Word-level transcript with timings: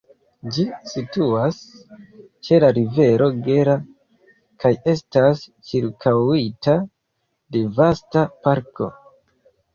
Ĝi 0.53 0.63
situas 0.91 1.59
ĉe 2.47 2.59
la 2.63 2.71
rivero 2.77 3.27
Gera 3.49 3.75
kaj 4.65 4.73
estas 4.95 5.45
ĉirkaŭita 5.73 6.77
de 7.59 7.65
vasta 7.79 8.27
parko. 8.49 8.91